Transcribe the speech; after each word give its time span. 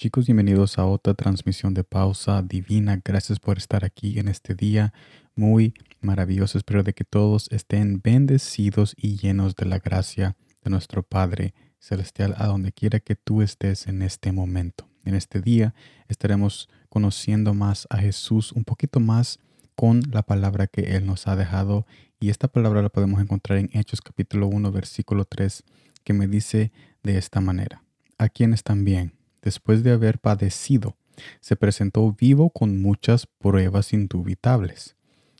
Chicos, 0.00 0.24
bienvenidos 0.24 0.78
a 0.78 0.86
otra 0.86 1.12
transmisión 1.12 1.74
de 1.74 1.84
pausa 1.84 2.40
divina. 2.40 2.98
Gracias 3.04 3.38
por 3.38 3.58
estar 3.58 3.84
aquí 3.84 4.18
en 4.18 4.28
este 4.28 4.54
día 4.54 4.94
muy 5.34 5.74
maravilloso. 6.00 6.56
Espero 6.56 6.82
de 6.82 6.94
que 6.94 7.04
todos 7.04 7.48
estén 7.52 8.00
bendecidos 8.02 8.94
y 8.96 9.18
llenos 9.18 9.56
de 9.56 9.66
la 9.66 9.78
gracia 9.78 10.38
de 10.64 10.70
nuestro 10.70 11.02
Padre 11.02 11.52
Celestial 11.78 12.34
a 12.38 12.46
donde 12.46 12.72
quiera 12.72 13.00
que 13.00 13.14
tú 13.14 13.42
estés 13.42 13.88
en 13.88 14.00
este 14.00 14.32
momento. 14.32 14.88
En 15.04 15.14
este 15.14 15.42
día 15.42 15.74
estaremos 16.08 16.70
conociendo 16.88 17.52
más 17.52 17.86
a 17.90 17.98
Jesús 17.98 18.52
un 18.52 18.64
poquito 18.64 19.00
más 19.00 19.38
con 19.74 20.00
la 20.10 20.22
palabra 20.22 20.66
que 20.66 20.96
Él 20.96 21.04
nos 21.04 21.28
ha 21.28 21.36
dejado. 21.36 21.84
Y 22.18 22.30
esta 22.30 22.48
palabra 22.48 22.80
la 22.80 22.88
podemos 22.88 23.20
encontrar 23.20 23.58
en 23.58 23.68
Hechos 23.74 24.00
capítulo 24.00 24.46
1, 24.46 24.72
versículo 24.72 25.26
3, 25.26 25.62
que 26.04 26.14
me 26.14 26.26
dice 26.26 26.72
de 27.02 27.18
esta 27.18 27.42
manera. 27.42 27.82
A 28.16 28.30
quienes 28.30 28.62
también 28.62 29.19
después 29.42 29.82
de 29.82 29.92
haber 29.92 30.18
padecido, 30.18 30.96
se 31.40 31.56
presentó 31.56 32.10
vivo 32.12 32.50
con 32.50 32.80
muchas 32.80 33.26
pruebas 33.26 33.92
indubitables, 33.92 34.96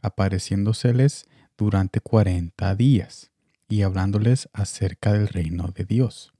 apareciéndoseles 0.00 1.26
durante 1.56 2.00
cuarenta 2.00 2.74
días 2.74 3.30
y 3.68 3.82
hablándoles 3.82 4.48
acerca 4.52 5.12
del 5.12 5.28
reino 5.28 5.68
de 5.68 5.84
Dios. 5.84 6.32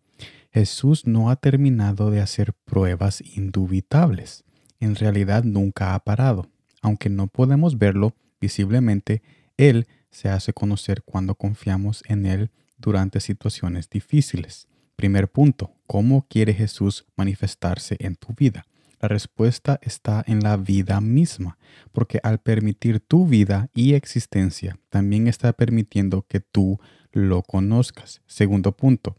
Jesús 0.52 1.07
no 1.07 1.30
ha 1.30 1.37
terminado 1.37 2.10
de 2.10 2.20
hacer 2.20 2.52
pruebas 2.52 3.23
indubitables. 3.37 4.45
En 4.80 4.96
realidad 4.96 5.45
nunca 5.45 5.95
ha 5.95 6.01
parado. 6.01 6.51
Aunque 6.82 7.09
no 7.09 7.29
podemos 7.29 7.79
verlo 7.79 8.15
visiblemente, 8.41 9.23
Él 9.57 9.87
se 10.10 10.29
hace 10.29 10.52
conocer 10.52 11.02
cuando 11.05 11.37
confiamos 11.37 12.02
en 12.07 12.27
Él 12.27 12.51
durante 12.77 13.21
situaciones 13.21 13.88
difíciles. 13.88 14.68
Primer 14.96 15.30
punto, 15.30 15.73
¿cómo 15.93 16.26
quiere 16.26 16.54
Jesús 16.54 17.04
manifestarse 17.16 17.98
en 18.01 18.16
tu 18.16 18.32
vida? 18.32 18.65
La 18.98 19.09
respuesta 19.09 19.79
está 19.82 20.24
en 20.26 20.40
la 20.40 20.57
vida 20.57 21.02
misma, 21.02 21.59
porque 21.93 22.18
al 22.23 22.38
permitir 22.38 23.01
tu 23.01 23.26
vida 23.26 23.68
y 23.74 23.93
existencia, 23.93 24.79
también 24.88 25.29
está 25.29 25.52
permitiendo 25.52 26.23
que 26.23 26.40
tú 26.40 26.80
lo 27.12 27.43
conozcas. 27.43 28.23
Segundo 28.26 28.73
punto, 28.73 29.16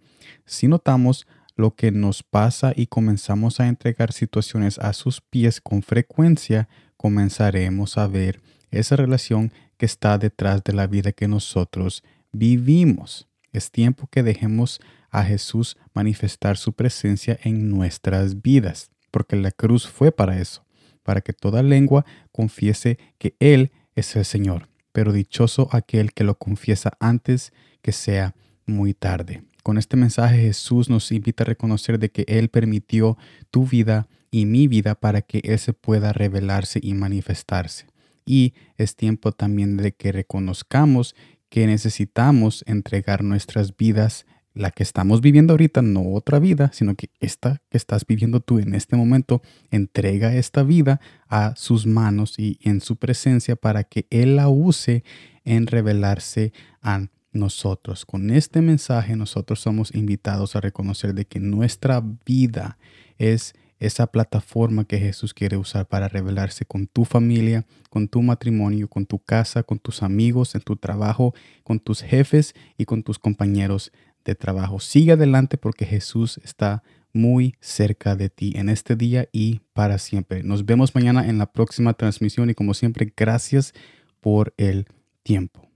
si 0.48 0.68
notamos 0.68 1.28
lo 1.56 1.76
que 1.76 1.92
nos 1.92 2.24
pasa 2.24 2.74
y 2.76 2.88
comenzamos 2.88 3.60
a 3.60 3.68
entregar 3.68 4.12
situaciones 4.12 4.80
a 4.80 4.94
sus 4.94 5.22
pies 5.22 5.62
con 5.62 5.84
frecuencia, 5.84 6.68
comenzaremos 6.98 8.00
a 8.00 8.08
ver 8.08 8.42
esa 8.72 8.96
relación 8.96 9.54
que 9.78 9.86
está 9.86 10.18
detrás 10.18 10.64
de 10.64 10.74
la 10.74 10.88
vida 10.88 11.12
que 11.12 11.28
nosotros 11.28 12.04
vivimos. 12.32 13.28
Es 13.52 13.70
tiempo 13.70 14.08
que 14.08 14.24
dejemos 14.24 14.82
a 15.14 15.24
Jesús 15.24 15.78
manifestar 15.94 16.58
su 16.58 16.74
presencia 16.74 17.40
en 17.44 17.70
nuestras 17.70 18.42
vidas, 18.42 18.92
porque 19.12 19.36
la 19.36 19.52
cruz 19.52 19.88
fue 19.88 20.12
para 20.12 20.40
eso, 20.40 20.66
para 21.04 21.22
que 21.22 21.32
toda 21.32 21.64
lengua 21.64 22.06
confiese 22.32 22.98
que 23.18 23.36
Él 23.40 23.72
es 23.96 24.16
el 24.16 24.26
Señor. 24.26 24.68
Pero 24.92 25.14
dichoso 25.14 25.70
aquel 25.72 26.14
que 26.14 26.24
lo 26.24 26.38
confiesa 26.38 26.94
antes 27.00 27.54
que 27.82 27.92
sea 27.92 28.36
muy 28.66 28.94
tarde. 28.94 29.44
Con 29.64 29.78
este 29.78 29.96
mensaje 29.96 30.42
Jesús 30.42 30.90
nos 30.90 31.12
invita 31.12 31.44
a 31.44 31.46
reconocer 31.46 32.00
de 32.00 32.10
que 32.10 32.26
Él 32.28 32.50
permitió 32.50 33.18
tu 33.50 33.66
vida 33.66 34.08
y 34.32 34.46
mi 34.46 34.68
vida 34.68 34.96
para 34.96 35.22
que 35.22 35.42
Él 35.44 35.60
se 35.60 35.74
pueda 35.74 36.12
revelarse 36.12 36.80
y 36.82 36.94
manifestarse. 36.96 37.86
Y 38.26 38.54
es 38.78 38.96
tiempo 38.96 39.32
también 39.32 39.78
de 39.78 39.94
que 39.94 40.12
reconozcamos 40.12 41.16
que 41.50 41.68
necesitamos 41.68 42.64
entregar 42.66 43.24
nuestras 43.24 43.78
vidas, 43.78 44.26
la 44.54 44.72
que 44.72 44.84
estamos 44.84 45.22
viviendo 45.22 45.54
ahorita, 45.54 45.82
no 45.82 46.14
otra 46.14 46.40
vida, 46.40 46.72
sino 46.74 46.96
que 46.96 47.10
esta 47.20 47.62
que 47.70 47.78
estás 47.78 48.06
viviendo 48.06 48.40
tú 48.40 48.60
en 48.60 48.76
este 48.76 48.96
momento, 48.96 49.42
entrega 49.72 50.36
esta 50.36 50.64
vida 50.64 51.02
a 51.28 51.56
sus 51.56 51.86
manos 51.86 52.38
y 52.38 52.60
en 52.62 52.82
su 52.82 52.98
presencia 52.98 53.56
para 53.56 53.84
que 53.84 54.06
Él 54.10 54.36
la 54.36 54.50
use 54.50 55.04
en 55.44 55.68
revelarse 55.68 56.54
a 56.82 57.08
nosotros. 57.32 58.06
Con 58.06 58.30
este 58.30 58.62
mensaje 58.62 59.16
nosotros 59.16 59.60
somos 59.60 59.94
invitados 59.96 60.56
a 60.56 60.62
reconocer 60.62 61.14
de 61.14 61.26
que 61.26 61.40
nuestra 61.40 62.04
vida 62.26 62.78
es 63.18 63.56
esa 63.80 64.08
plataforma 64.08 64.86
que 64.86 64.98
Jesús 64.98 65.34
quiere 65.34 65.58
usar 65.58 65.88
para 65.88 66.08
revelarse 66.08 66.64
con 66.64 66.88
tu 66.88 67.04
familia, 67.04 67.66
con 67.90 68.08
tu 68.08 68.22
matrimonio, 68.22 68.88
con 68.88 69.06
tu 69.06 69.20
casa, 69.20 69.64
con 69.64 69.80
tus 69.80 70.04
amigos, 70.04 70.56
en 70.56 70.62
tu 70.62 70.78
trabajo, 70.78 71.34
con 71.64 71.80
tus 71.80 72.02
jefes 72.02 72.54
y 72.78 72.86
con 72.86 73.04
tus 73.04 73.20
compañeros 73.20 73.92
de 74.26 74.36
trabajo. 74.36 74.80
Sigue 74.80 75.14
adelante 75.14 75.58
porque 75.58 75.86
Jesús 75.86 76.40
está 76.44 76.84
muy 77.14 77.56
cerca 77.60 78.16
de 78.16 78.30
ti 78.30 78.54
en 78.56 78.70
este 78.70 78.96
día 78.96 79.30
y 79.32 79.62
para 79.74 79.98
siempre. 80.00 80.44
Nos 80.44 80.66
vemos 80.66 80.96
mañana 80.96 81.28
en 81.28 81.38
la 81.38 81.52
próxima 81.52 81.94
transmisión 81.94 82.50
y 82.50 82.56
como 82.56 82.74
siempre, 82.74 83.14
gracias 83.16 83.74
por 84.20 84.54
el 84.58 84.88
tiempo. 85.22 85.70